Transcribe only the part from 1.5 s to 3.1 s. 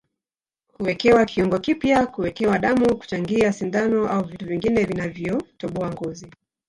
kipya Kuwekewa damu